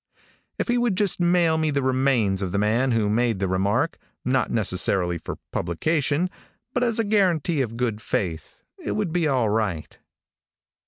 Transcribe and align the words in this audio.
If 0.57 0.67
he 0.67 0.79
would 0.79 0.95
just 0.95 1.19
mail 1.19 1.59
me 1.59 1.69
the 1.69 1.83
remains 1.83 2.41
of 2.41 2.51
the 2.51 2.57
man 2.57 2.89
who 2.91 3.07
made 3.07 3.37
the 3.37 3.47
remark, 3.47 3.99
not 4.25 4.49
necessarily 4.49 5.19
for 5.19 5.35
publication, 5.51 6.27
but 6.73 6.83
as 6.83 6.97
a 6.97 7.03
guarantee 7.03 7.61
of 7.61 7.77
good 7.77 8.01
faith, 8.01 8.63
it 8.79 8.93
would 8.93 9.13
be 9.13 9.27
all 9.27 9.49
right. 9.51 9.99